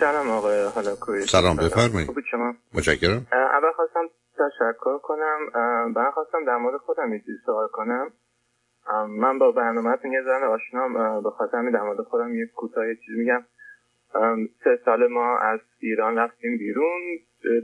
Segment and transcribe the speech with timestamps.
[0.00, 2.06] سلام آقای هلاکوی سلام بفرمایید.
[2.06, 3.26] خوبی شما؟ متشکرم.
[3.32, 5.38] اول خواستم تشکر کنم.
[5.96, 8.12] من خواستم در مورد خودم یه سوال کنم.
[9.08, 13.44] من با برنامه یه زن آشنام به خاطر در مورد خودم یه کوتاه چیز میگم.
[14.64, 17.00] سه سال ما از ایران رفتیم بیرون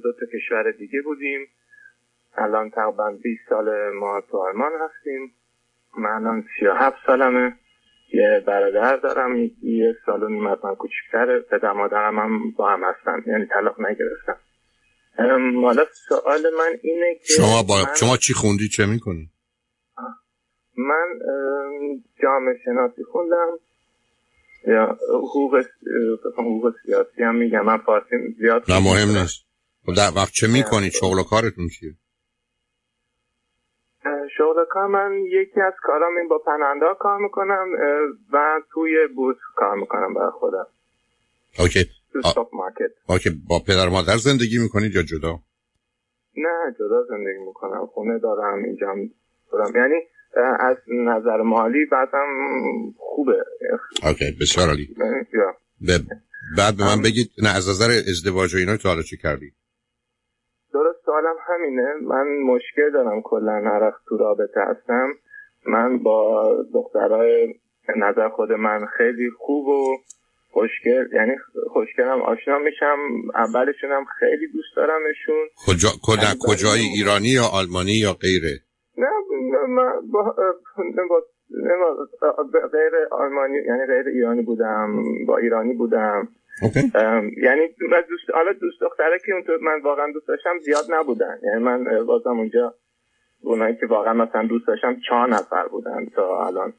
[0.02, 1.40] دو تا کشور دیگه بودیم.
[2.36, 5.34] الان تقریبا 20 سال ما تو آلمان هستیم.
[5.98, 7.56] من الان 37 سالمه.
[8.12, 12.80] یه برادر دارم یه سال و نیم از من کوچکتره پدر مادرم هم با هم
[12.84, 14.40] هستن یعنی طلاق نگرفتم
[15.62, 17.94] حالا سوال من اینه که شما با...
[18.00, 19.30] شما چی خوندی؟ چه می‌کنی؟
[20.78, 21.18] من
[22.22, 23.48] جامعه شناسی خوندم.
[24.66, 25.64] یا حقوق
[26.38, 27.64] حقوق سیاسی هم میگم.
[27.64, 29.46] من فارسی زیاد نه مهم نیست.
[29.86, 31.94] خب در وقت چه می‌کنی؟ شغل و کارتون چیه؟
[34.38, 37.66] شغل کار من یکی از کارام این با پننده کار می‌کنم
[38.32, 40.66] و توی بوت کار می‌کنم برای خودم.
[41.58, 41.84] اوکی.
[42.52, 43.30] مارکت اوکی.
[43.48, 45.38] با پدر مادر زندگی می‌کنید یا جدا؟
[46.36, 47.86] نه جدا زندگی می‌کنم.
[47.86, 48.94] خونه دارم اینجا
[49.52, 49.76] دارم.
[49.76, 49.94] یعنی
[50.60, 52.26] از نظر مالی بعدم
[52.98, 53.44] خوبه.
[54.02, 54.36] اوکی.
[54.40, 54.96] بسیار عالی.
[56.56, 59.52] بعد به من بگید نه از نظر ازدواج و اینا تو حالا چی کردی؟
[60.76, 61.88] درست سوالم همینه.
[62.02, 65.08] من مشکل دارم کلا هر تو رابطه هستم.
[65.66, 67.54] من با دخترای
[67.96, 69.96] نظر خود من خیلی خوب و
[70.50, 71.32] خوشگل یعنی
[71.72, 72.96] خوشگلم آشنا میشم.
[73.34, 75.44] اولشون هم خیلی دوست دارمشون.
[75.66, 78.54] کجا کجای ایرانی یا آلمانی یا غیره؟
[78.98, 79.08] نه
[79.68, 80.34] من با,
[82.72, 86.28] غیر آلمانی یعنی غیر ایرانی بودم با ایرانی بودم.
[87.42, 87.68] یعنی
[88.08, 91.38] دوست حالا دوست دختره که اونطور من واقعا دوست داشتم زیاد نبودن.
[91.42, 92.74] یعنی من بازم اونجا
[93.40, 96.72] اونایی که واقعا مثلا دوست داشتم چهار نفر بودن تا الان.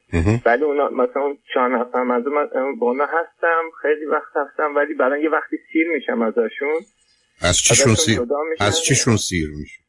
[0.45, 2.23] ولی اونا مثلا اون چهار نفر من
[2.79, 6.79] با اونا هستم خیلی وقت هستم ولی برای یه وقتی سیر میشم ازشون
[7.41, 8.19] از چیشون سیر
[8.59, 9.81] از چیشون سیر میشه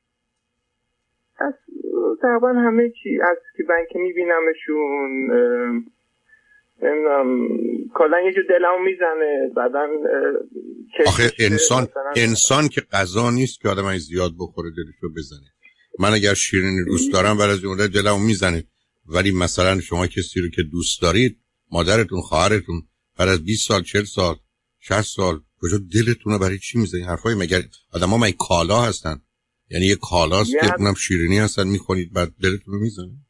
[1.39, 1.55] از
[2.23, 5.29] تقریبا همه چی از که من که میبینمشون
[6.83, 7.49] نمی‌دونم.
[7.95, 9.51] کلا یه جور دلمو می‌زنه.
[9.57, 9.87] بعدا
[11.07, 15.49] آخه انسان انسان که غذا نیست که آدم زیاد بخوره دلشو بزنه.
[15.99, 18.65] من اگر شیرینی دوست دارم برای از اون دلمو می‌زنه.
[19.07, 21.39] ولی مثلا شما کسی رو که دوست دارید
[21.71, 22.83] مادرتون خواهرتون
[23.19, 24.37] بعد از 20 سال 40 سال
[24.81, 27.63] 60 سال کجا دلتون رو برای چی می‌زنید؟ حرفای مگر
[27.93, 29.21] آدم ها کالا هستن؟
[29.71, 33.28] یعنی یه کالاست که اونم شیرینی هستن می‌خونید بعد دلتون رو می‌زنید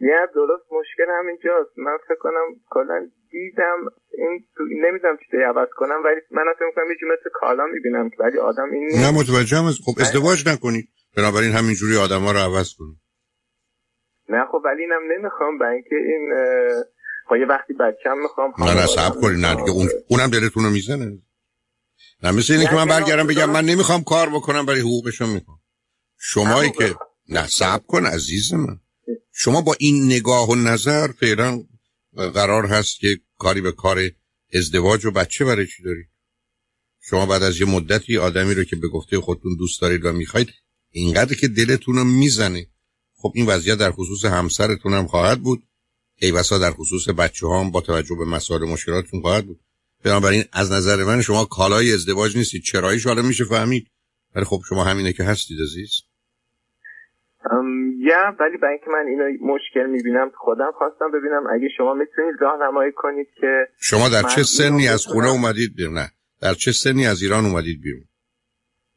[0.00, 1.78] یه درست مشکل همینجاست.
[1.78, 3.78] من فکر کنم کلا دیدم
[4.18, 8.38] این تو نمی‌دونم چی عوض کنم ولی من فکر می‌کنم یه مثل کالا می‌بینم ولی
[8.38, 12.98] آدم این نه متوجهم از خب ازدواج نکنید بنابراین همینجوری آدما رو عوض کنید
[14.28, 16.32] نه خب ولی اینم نمی‌خوام برای اینکه این
[17.28, 20.70] خب یه وقتی بچه‌م می‌خوام نه نه صبر کنید نه دیگه اون اونم دلتون رو
[20.70, 21.18] می‌زنه.
[22.22, 25.58] نه مثل اینه که من برگردم بگم من نمی‌خوام کار بکنم برای حقوقشو می‌خوام.
[26.18, 26.94] شمایی که
[27.28, 28.80] نه صبر کن عزیز من.
[29.32, 31.64] شما با این نگاه و نظر فعلا
[32.16, 34.10] قرار هست که کاری به کار
[34.52, 36.08] ازدواج و بچه برای چی دارید؟
[37.02, 40.48] شما بعد از یه مدتی آدمی رو که به گفته خودتون دوست دارید و می‌خواید
[40.90, 42.66] اینقدر که دلتون رو می‌زنه.
[43.16, 45.62] خب این وضعیت در خصوص همسرتون هم خواهد بود.
[46.16, 49.60] ای بسا در خصوص بچه هم با توجه به مسائل مشکلاتتون خواهد بود.
[50.04, 53.86] بنابراین از نظر من شما کالای ازدواج نیستید چرایش حالا میشه فهمید.
[54.34, 55.90] ولی خب شما همینه که هستید عزیز.
[57.98, 62.92] یا ولی برای اینکه من اینو مشکل می‌بینم خودم خواستم ببینم اگه شما می‌تونید راهنمایی
[62.92, 66.08] کنید که شما در چه سنی از خونه اومدید بیرون؟ نه.
[66.42, 68.02] در چه سنی از ایران اومدید بیرون؟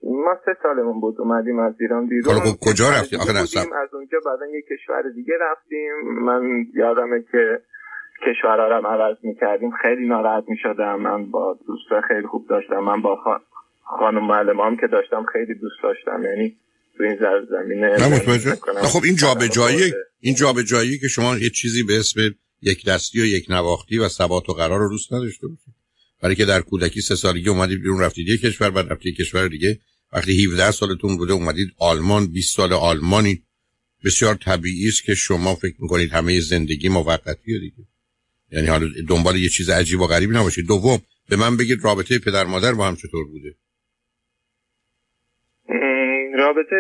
[0.04, 2.40] ما سه سالمون بود اومدیم از ایران بیرون.
[2.40, 3.40] خب کجا رفتیم؟ آخه
[3.84, 5.94] از اونجا بعدا یه کشور دیگه رفتیم.
[6.22, 7.62] من یادمه که
[8.28, 9.72] کشورها رو عوض می‌کردیم.
[9.72, 11.02] خیلی ناراحت می‌شدم.
[11.02, 12.80] من با دوست خیلی خوب داشتم.
[12.80, 13.42] من با
[13.84, 16.24] خانم معلمام که داشتم خیلی دوست داشتم.
[16.24, 16.58] یعنی
[16.98, 17.18] تو این
[17.50, 23.26] زمینه خب این جابجایی این جابجایی که شما یه چیزی به اسم یک دستی و
[23.26, 25.74] یک نواختی و ثبات و قرار رو دوست نداشته باشید.
[26.22, 29.80] برای که در کودکی سه سالگی اومدید بیرون رفتید یک کشور بعد رفتید کشور دیگه.
[30.13, 33.44] وقتی 17 سالتون بوده اومدید آلمان 20 سال آلمانی.
[34.06, 37.88] بسیار طبیعی است که شما فکر می‌کنید همه زندگی موقتیه دیگه.
[38.51, 40.68] یعنی حالا دنبال یه چیز عجیب و غریبی نباشید.
[40.68, 43.56] دوم به من بگید رابطه پدر مادر با هم چطور بوده؟
[46.45, 46.75] رابطه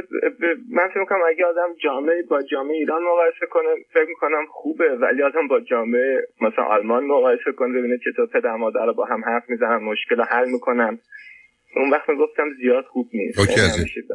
[0.77, 4.89] من فکر می‌کنم اگه آدم جامعه با جامعه ایران مقایسه کنه فکر می‌کنم خوبه.
[5.01, 9.43] ولی آدم با جامعه مثلا آلمان مقایسه کنه ببینه چطور پدر مادر با هم حرف
[9.49, 10.99] می‌زنن مشکل حل می‌کنن.
[11.75, 13.39] اون وقت گفتم زیاد خوب نیست.
[13.39, 13.61] اوکی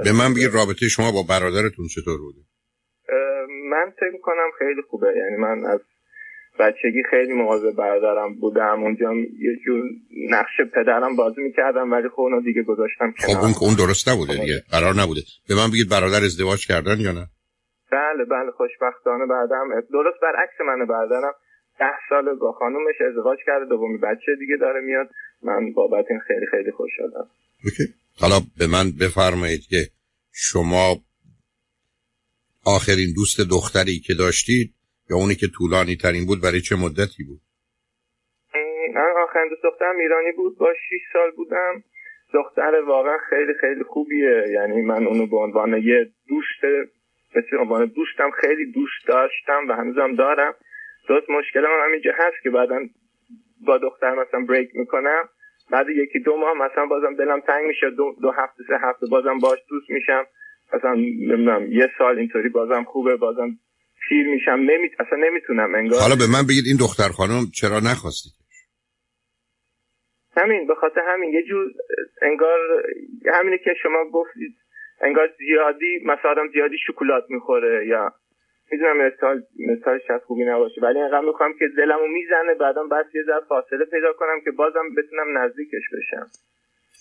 [0.04, 2.40] به من بگید رابطه شما با برادرتون چطور بوده؟
[3.70, 5.06] من فکر می‌کنم خیلی خوبه.
[5.16, 5.80] یعنی من از
[6.60, 8.82] بچگی خیلی مواظب برادرم بودم.
[8.82, 9.82] اونجا یه جور
[10.30, 14.62] نقش پدرم بازی می‌کردم ولی خب اونو دیگه گذاشتم خب اون اون درست نبوده دیگه.
[14.70, 15.20] قرار نبوده.
[15.48, 17.26] به من بگید برادر ازدواج کردن یا نه؟
[17.92, 18.50] بله بله.
[18.56, 21.34] خوشبختانه بعدم درست برعکس منه برادرم.
[21.80, 23.64] ده سال با خانومش ازدواج کرده.
[23.68, 25.08] دومی بچه دیگه داره میاد.
[25.42, 27.28] من بابت این خیلی خیلی خوشحالم
[27.64, 27.94] اوکی.
[28.20, 29.76] حالا به من بفرمایید که
[30.32, 30.96] شما
[32.64, 34.74] آخرین دوست دختری که داشتید
[35.10, 37.40] یا اونی که طولانی ترین بود برای چه مدتی بود؟
[38.94, 41.82] من آخرین دخترم ایرانی بود با 6 سال بودم.
[42.34, 44.44] دختر واقعا خیلی خیلی خوبیه.
[44.52, 46.64] یعنی من اونو به عنوان یه دوست
[47.36, 50.54] مثل عنوان دوستم خیلی دوست داشتم و هنوزم دارم.
[51.08, 52.78] دوست مشکل من همینجا هست که بعدا
[53.66, 55.28] با دختر مثلا بریک می‌کنم.
[55.70, 57.90] بعد یکی دو ماه مثلا بازم دلم تنگ میشه.
[57.90, 60.26] دو, دو هفته سه هفته بازم باش دوست میشم.
[60.74, 63.16] مثلا نمی‌دونم یه سال اینطوری بازم خوبه.
[63.16, 63.58] بازم
[64.08, 64.88] پیر میشم نمی...
[64.98, 66.00] اصلا نمی‌تونم انگار.
[66.00, 68.32] حالا به من بگید این دختر خانم چرا نخواستید
[70.36, 71.32] همین به خاطر همین.
[71.32, 71.64] یه جور
[72.22, 72.58] انگار
[73.34, 74.54] همینه که شما گفتید
[75.00, 78.12] انگار زیادی مثلا زیادی شکلات می‌خوره یا
[78.72, 83.22] می‌دونم مثال مثال شاید خوبی نباشه ولی انقدر می‌خوام که دلمو می‌زنه بعدم بس یه
[83.26, 86.26] ذره فاصله پیدا کنم که بازم بتونم نزدیکش بشم.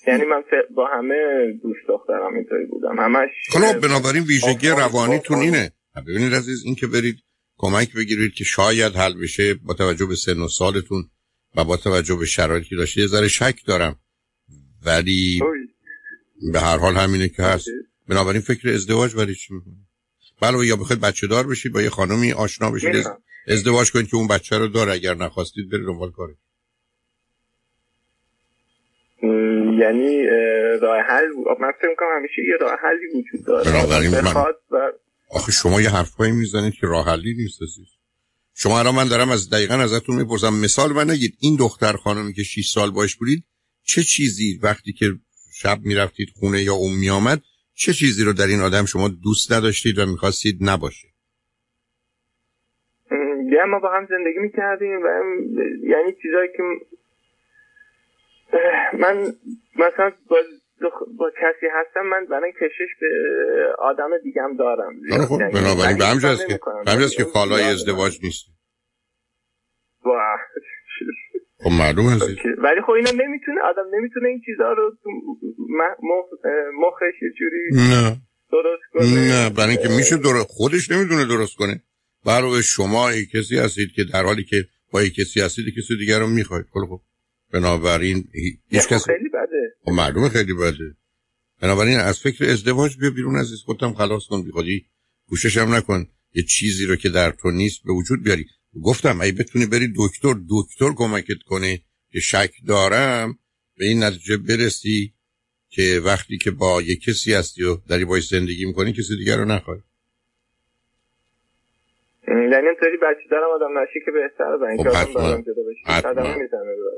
[0.08, 0.44] یعنی من
[0.76, 3.00] با همه دوست دخترم اینطوری بودم.
[3.00, 5.72] همش خب بنابراین ویژگی روانیتون اینه.
[6.02, 7.24] ببینید عزیز این که برید
[7.58, 11.10] کمک بگیرید که شاید حل بشه با توجه به سن و سالتون
[11.56, 14.00] و با توجه به شرایطی داشته یه ذره شک دارم.
[14.86, 15.42] ولی
[16.54, 17.68] به هر حال همینه که هست.
[18.08, 19.88] بنابراین فکر ازدواج برای چی می‌کنید؟
[20.42, 23.06] بله یا بخواید بچه دار بشید با یه خانمی آشنا بشید.
[23.48, 24.92] ازدواج کنید که اون بچه رو داره.
[24.92, 26.36] اگر نخواستید برید دنبال کارش
[29.80, 30.26] یعنی
[30.82, 31.28] راه حل
[31.60, 33.72] من فکر کنم همیشه یه راه حلی وجود داره.
[33.72, 34.34] بنابراین من...
[34.72, 34.92] و...
[35.30, 37.60] آخه شما یه حرفایی می‌زنید که راه حلی نیست
[38.54, 41.38] شما الان من دارم از دقیقا ازتون می‌پرسم مثال من نگید.
[41.40, 43.44] این دختر خانمی که 6 سال باش بودید
[43.84, 45.06] چه چیزی وقتی که
[45.54, 47.42] شب می‌رفتید خونه یا اون میامد
[47.74, 51.08] چه چیزی رو در این آدم شما دوست نداشتید و می‌خواستید نباشه؟
[53.52, 55.08] یه ما با هم زندگی می‌کردیم و
[55.84, 56.64] یعنی چیزایی که
[58.94, 59.34] من
[59.76, 60.38] مثلا با,
[61.18, 63.08] با کسی هستم من برای کشش به
[63.80, 64.94] آدم دیگم دارم.
[65.28, 68.46] خب یعنی بنابراین به همجاست که به که کالای ازدواج نیست.
[71.64, 72.24] خب معلوم هست
[72.58, 74.98] ولی خب اینا نمی‌تونه آدم نمی‌تونه این چیزها رو
[76.82, 78.18] مخش یه جوری نه.
[78.52, 79.04] درست کنه.
[79.04, 81.82] نه برای اینکه میشه درست خودش نمی‌تونه درست کنه.
[82.26, 84.56] برای شما ای کسی هستید که در حالی که
[84.94, 86.66] با کسی هستید کسی دیگر رو می‌خواید.
[86.74, 87.02] خب خب.
[87.54, 88.28] بنابراین
[88.68, 89.76] هیچ خب کسی خیلی بده.
[89.86, 90.96] خب معلومه خیلی بده.
[91.62, 94.86] بنابراین از فکر ازدواج بیا بیرون از خودم خلاص کن بی خودی
[95.30, 96.08] کوشش هم نکن.
[96.34, 98.46] یه چیزی رو که در تو نیست به وجود بیاری.
[98.84, 101.80] گفتم ای بتونی بری دکتر دکتر کمکت کنه.
[102.12, 103.40] که شک دارم.
[103.78, 105.14] به این نتیجه برسی
[105.70, 109.46] که وقتی که با یه کسی هستی و داری باید زندگی می‌کنی کسی دیگر رو
[109.46, 109.80] نخوای.
[112.28, 115.84] یعنی اینطوری بچه دارم آدم نشی که بهتره اینکه خب، آدم جدا بشی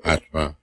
[0.09, 0.55] حتما.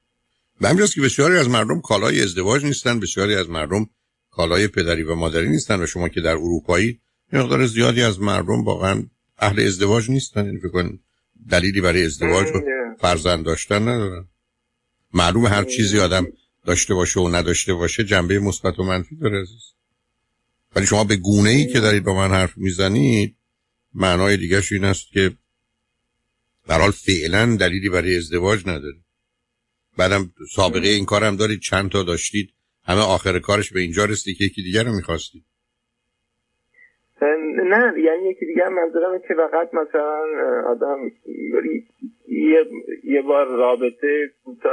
[0.60, 3.86] به همجاست که بسیاری از مردم کالای ازدواج نیستن بسیاری از مردم
[4.30, 7.00] کالای پدری و مادری نیستن و شما که در اروپایی
[7.32, 9.02] مقدار زیادی از مردم واقعا
[9.38, 10.40] اهل ازدواج نیستن.
[10.40, 10.98] این یعنی فکر
[11.50, 12.60] دلیلی برای ازدواج و
[13.00, 14.28] فرزند داشتن ندارن.
[15.14, 16.26] معلوم هر چیزی آدم
[16.66, 19.72] داشته باشه و نداشته باشه جنبه مثبت و منفی داره عزیز.
[20.76, 23.36] ولی شما به گونه ای که دارید با من حرف می‌زنید
[23.94, 25.36] معنای دیگرش این است که
[26.68, 29.05] در حال فعلا دلیلی برای ازدواج ندارید
[29.98, 32.50] بعدم سابقه این کارم دارید چند تا داشتید.
[32.84, 35.44] همه آخر کارش به اینجا رسید که یکی دیگر رو می‌خواستید.
[37.70, 40.22] نه یعنی یکی دیگر منظورم که فقط مثلا
[40.70, 40.98] آدم
[42.28, 42.64] یه,
[43.04, 44.72] یه بار رابطه کوتاه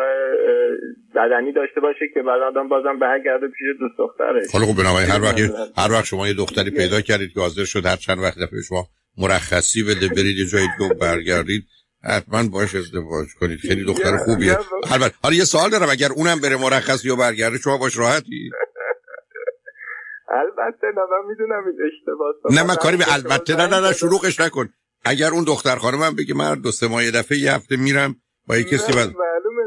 [1.15, 4.51] بدنی داشته باشه که بعد آدم بازم برگرده پیش دوست دخترش.
[4.53, 5.37] حالا خب بنابراین هر وقت
[5.77, 8.87] هر وقت شما یه دختری پیدا کردید که حاضر شد هر چند وقت دفعه شما
[9.17, 11.63] مرخصی بده برید یه جای دو برگردید
[12.03, 13.59] حتما باش ازدواج کنید.
[13.59, 14.57] خیلی دختر خوبیه.
[14.91, 15.89] البته حالا یه سوال دارم.
[15.89, 18.49] اگر اونم بره مرخصی و برگرده شما باش راحتی؟
[20.41, 24.69] البته نه من می‌دونم این اشتباه نه من کاری به البته نه نه شروعش نکن.
[25.05, 28.15] اگر اون دختر خانمم بگه من دو سه ماه دفعه یه هفته میرم
[28.47, 29.63] با یه کسی بعد معلومه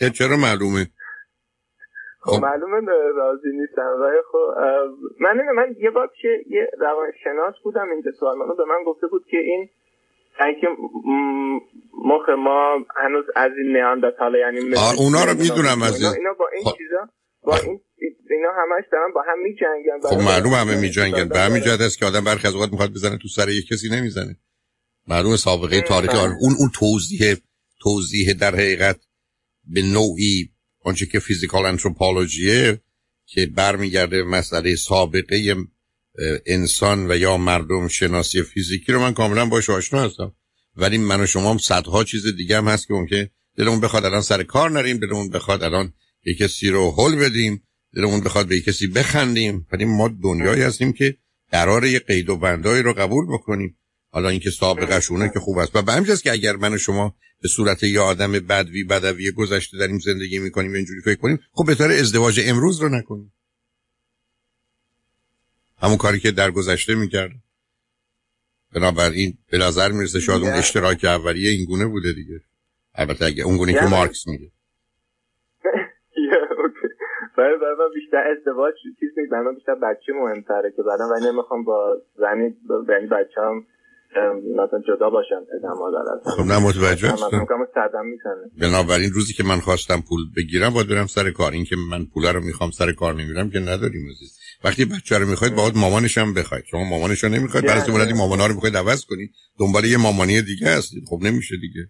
[0.00, 0.10] نه.
[0.10, 0.86] چرا معلومه؟
[2.20, 2.42] خب, خب.
[2.42, 3.90] معلومه نه راضی نیستم.
[4.00, 4.54] ولی خب
[5.20, 9.24] من من یه بار که یه روانشناس بودم اینجا سوال منو به من گفته بود
[9.30, 9.68] که این
[10.46, 10.66] اینکه
[12.04, 14.58] مخ ما هنوز از این نیاندرتال یعنی
[14.98, 16.76] اونا رو می‌دونم از این اینا با این خب.
[16.78, 17.80] چیزا با این
[18.30, 22.06] اینا همش دارن با هم میجنگن خب معلوم همه میجنگن به همین جهت است که
[22.06, 24.36] آدم برخی از اوقات می‌خواد بزنه تو سر یک کسی نمی‌زنه
[25.08, 26.16] معلوم سابقه تاریخی.
[26.16, 27.36] اون اون توضیح
[27.82, 29.00] توضیح در حقیقت
[29.64, 30.50] به نوعی
[30.84, 32.80] آنچه که فیزیکال انتروپولوژیه
[33.26, 35.54] که برمیگرده مسئله سابقه
[36.46, 40.32] انسان و یا مردم شناسی فیزیکی رو من کاملا باش آشنا هستم.
[40.76, 44.20] ولی من و شما هم صدها چیز دیگه هم هست که ممکن دلمون بخواد الان
[44.20, 45.92] سر کار نریم دلمون بخواد الان
[46.24, 47.62] یه کسی رو حل بدیم
[47.94, 49.66] دلمون بخواد به کسی بخندیم.
[49.72, 51.16] ولی ما دنیایی هستیم که
[51.52, 53.78] قرار یه قید و بندایی رو قبول بکنیم.
[54.10, 55.76] حالا اینکه سابقه که خوب است.
[55.76, 59.78] و به همجاست که اگر من و شما به صورت یه آدم بدوی بدوی گذشته
[59.78, 63.32] داریم زندگی می‌کنیم اینجوری فکر کنیم خب بهتر ازدواج امروز رو نکنیم.
[65.82, 67.30] همون کاری که در گذشته می‌کرد.
[68.74, 72.40] بنابراین به نظر می‌رسه شاید اون اشتراک اولیه این گونه بوده دیگه.
[72.94, 74.46] البته اگه اون گونه که مارکس میگه.
[77.36, 79.30] برای من بیشتر ازدواج چیز نیست.
[79.30, 82.56] برای من بیشتر بچه مهمتره که بعدا و نمی‌خوام با زنی
[82.88, 83.66] یعنی بچه هم
[84.16, 87.46] مثلا جدا باشن پدر مادر خب نه متوجه هستم.
[88.60, 91.52] بنابراین روزی که من خواستم پول بگیرم باید برم سر کار.
[91.52, 94.38] این که من پول رو می‌خوام سر کار نمیرم که نداریم عزیز.
[94.64, 96.64] وقتی بچه رو می‌خواید باید مامانش هم بخواید.
[96.70, 100.42] شما مامانش رو نمی‌خواید برای تو مامانا مامان رو می‌خواید عوض کنید دنبال یه مامانی
[100.42, 101.88] دیگه هستید خب نمیشه دیگه.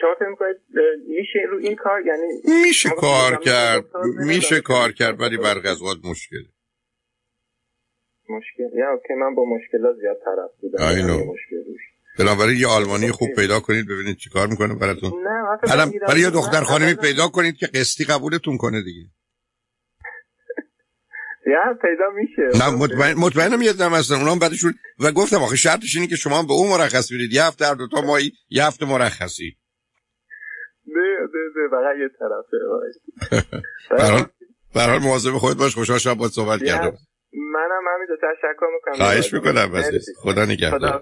[0.00, 0.56] شما فکر می‌کنید
[1.08, 3.84] میشه رو این کار؟ یعنی میشه کار کرد.
[4.26, 6.55] میشه کار کرد ولی برقضوات مشکله.
[8.30, 11.34] مشکل یا اوکی من با مشکلات زیاد طرف بودم
[12.18, 15.12] بنابراین یه آلمانی خوب پیدا کنید ببینید چیکار می‌کنه براتون.
[15.68, 19.02] نه برای یه دختر خانمی پیدا کنید که قسطی قبولتون کنه دیگه.
[21.52, 22.64] یا پیدا میشه.
[22.64, 26.42] نه مطمئن مطمئنم یه دم هستن اونام بعدشون و گفتم آخه شرطش اینه که شما
[26.42, 29.56] به اون مرخص بدید یه هفته هر دو تا مایی یه هفته مرخصی.
[30.86, 32.56] نه نه نه فقط یه طرفه
[34.74, 35.74] برحال مواظب خودت باش.
[35.74, 36.96] خوشحال شب باید صحبت کردم.
[37.36, 38.94] منم همینطور تشکر می‌کنم.
[38.94, 39.82] خواهش می‌کنم
[40.16, 40.90] خدا نگهدار.